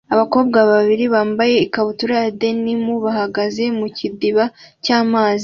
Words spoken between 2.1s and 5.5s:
ya denim bahagaze mu kidiba cy'amazi